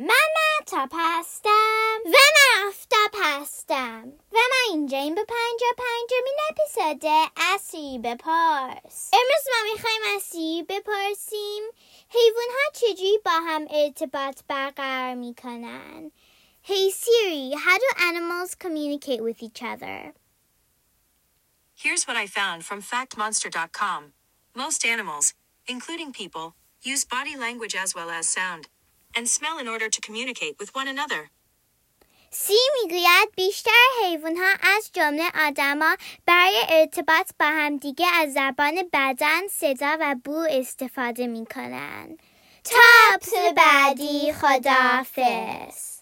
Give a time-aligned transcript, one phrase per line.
[0.00, 0.08] من
[0.58, 7.98] مهتاب هستم و من آفتاب هستم و من اینجا این به پنجا پنجمین اپیزود اسیری
[7.98, 11.62] بپرس امروز ما میخوایم اسیری بپرسیم
[12.08, 16.10] حیوان ها چجوری با هم ارتباط برقرار میکنن
[16.66, 20.14] Hey Siri, how do animals communicate with each other?
[21.74, 24.14] Here's what I found from factmonster.com.
[24.56, 25.34] Most animals,
[25.68, 28.68] including people, use body language as well as sound
[29.15, 31.29] And smell in order to communicate with one another.
[32.31, 33.71] سی می‌گوید بیشتر
[34.03, 35.95] حیوان ها از جمله آدما
[36.25, 42.17] برای ارتباط با همدیگه از زبان بدن، صدا و بو استفاده می کنن.
[42.63, 45.98] تا بعدی خداحافظ